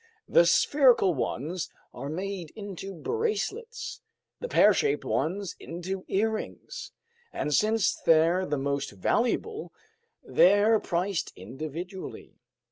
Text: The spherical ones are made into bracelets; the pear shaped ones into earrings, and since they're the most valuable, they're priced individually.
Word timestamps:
The 0.27 0.47
spherical 0.47 1.13
ones 1.13 1.69
are 1.93 2.09
made 2.09 2.49
into 2.55 2.91
bracelets; 2.95 4.01
the 4.39 4.47
pear 4.47 4.73
shaped 4.73 5.05
ones 5.05 5.55
into 5.59 6.05
earrings, 6.07 6.91
and 7.31 7.53
since 7.53 7.93
they're 7.93 8.47
the 8.47 8.57
most 8.57 8.89
valuable, 8.93 9.71
they're 10.23 10.79
priced 10.79 11.31
individually. 11.35 12.33